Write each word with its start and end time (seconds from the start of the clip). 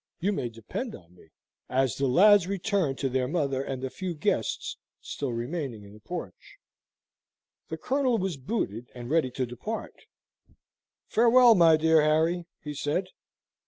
You 0.19 0.31
may 0.33 0.49
depend 0.49 0.95
on 0.95 1.13
me," 1.13 1.29
as 1.69 1.97
the 1.97 2.07
lads 2.07 2.47
returned 2.47 2.97
to 2.97 3.07
their 3.07 3.27
mother 3.27 3.61
and 3.61 3.83
the 3.83 3.91
few 3.91 4.15
guests 4.15 4.77
still 4.99 5.31
remaining 5.31 5.83
in 5.83 5.93
the 5.93 5.99
porch. 5.99 6.55
The 7.69 7.77
Colonel 7.77 8.17
was 8.17 8.35
booted 8.35 8.89
and 8.95 9.11
ready 9.11 9.29
to 9.29 9.45
depart. 9.45 9.93
"Farewell, 11.05 11.53
my 11.53 11.77
dear 11.77 12.01
Harry," 12.01 12.45
he 12.63 12.73
said. 12.73 13.09